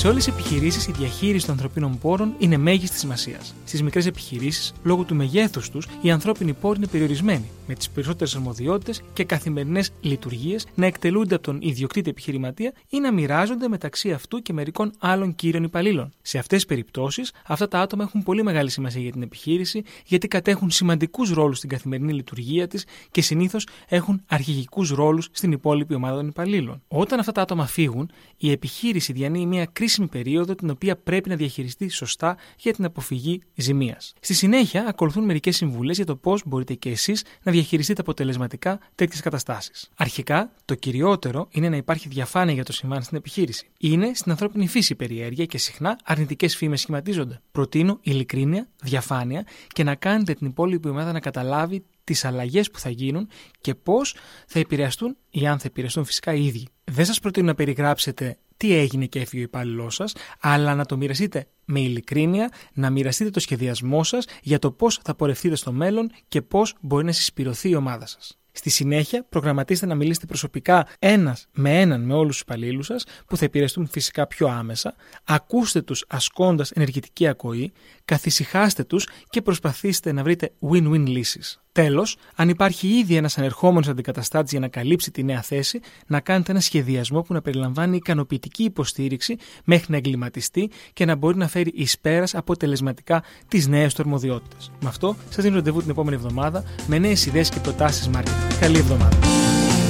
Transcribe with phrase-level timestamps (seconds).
[0.00, 3.54] Σε όλες τις επιχειρήσεις, η διαχείριση των ανθρωπίνων πόρων είναι μέγιστη σημασίας.
[3.64, 8.34] Στις μικρές επιχειρήσεις, λόγω του μεγέθους τους, οι ανθρώπινοι πόροι είναι περιορισμένοι, με τις περισσότερες
[8.34, 14.42] αρμοδιότητες και καθημερινές λειτουργίες να εκτελούνται από τον ιδιοκτήτη επιχειρηματία ή να μοιράζονται μεταξύ αυτού
[14.42, 16.12] και μερικών άλλων κύριων υπαλλήλων.
[16.22, 20.28] Σε αυτές τις περιπτώσεις, αυτά τα άτομα έχουν πολύ μεγάλη σημασία για την επιχείρηση, γιατί
[20.28, 26.16] κατέχουν σημαντικούς ρόλους στην καθημερινή λειτουργία της και συνήθως έχουν αρχηγικούς ρόλους στην υπόλοιπη ομάδα
[26.16, 26.82] των υπαλλήλων.
[26.88, 31.36] Όταν αυτά τα άτομα φύγουν, η επιχείρηση διανύει μια κρίσιμη περίοδο την οποία πρέπει να
[31.36, 34.12] διαχειριστεί σωστά για την αποφυγή ζημίας.
[34.20, 39.20] Στη συνέχεια, ακολουθούν μερικές συμβουλές για το πώς μπορείτε και εσείς να διαχειριστείτε αποτελεσματικά τέτοιες
[39.20, 39.90] καταστάσεις.
[39.96, 43.70] Αρχικά, το κυριότερο είναι να υπάρχει διαφάνεια για το συμβάν στην επιχείρηση.
[43.78, 47.40] Είναι στην ανθρώπινη φύση περιέργεια και συχνά αρνητικές φήμες σχηματίζονται.
[47.52, 52.90] Προτείνω ειλικρίνεια, διαφάνεια και να κάνετε την υπόλοιπη ομάδα να καταλάβει τις αλλαγές που θα
[52.90, 53.28] γίνουν
[53.60, 54.14] και πώς
[54.46, 56.68] θα επηρεαστούν ή αν θα επηρεαστούν φυσικά οι ίδιοι.
[56.84, 60.96] Δεν σας προτείνω να περιγράψετε τι έγινε και έφυγε ο υπάλληλός σας, αλλά να το
[60.96, 66.10] μοιραστείτε με ειλικρίνεια, να μοιραστείτε το σχεδιασμό σας για το πώς θα πορευτείτε στο μέλλον
[66.28, 68.38] και πώς μπορεί να συσπηρωθεί η ομάδα σας.
[68.52, 73.36] Στη συνέχεια, προγραμματίστε να μιλήσετε προσωπικά ένας με έναν με όλους τους υπαλλήλους σας, που
[73.36, 74.94] θα επηρεαστούν φυσικά πιο άμεσα.
[75.24, 77.72] Ακούστε τους ασκώντας ενεργητική ακοή,
[78.04, 81.60] καθησυχάστε τους και προσπαθήστε να βρείτε win-win λύσεις.
[81.72, 86.50] Τέλος, αν υπάρχει ήδη ένας ανερχόμενος αντικαταστάτης για να καλύψει τη νέα θέση, να κάνετε
[86.50, 91.72] ένα σχεδιασμό που να περιλαμβάνει ικανοποιητική υποστήριξη μέχρι να εγκληματιστεί και να μπορεί να φέρει
[91.74, 94.70] εις πέρας αποτελεσματικά τις νέες του αρμοδιότητες.
[94.80, 98.58] Με αυτό, σας δίνω ραντεβού την επόμενη εβδομάδα με νέες ιδέες και προτάσεις marketing.
[98.60, 99.49] Καλή εβδομάδα.